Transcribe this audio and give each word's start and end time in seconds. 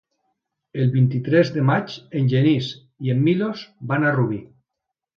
El 0.83 0.89
vint-i-tres 0.95 1.51
de 1.59 1.67
maig 1.69 1.99
en 2.21 2.33
Genís 2.33 2.73
i 3.09 3.17
en 3.17 3.25
Milos 3.31 3.67
van 3.93 4.07
a 4.11 4.19
Rubí. 4.21 4.45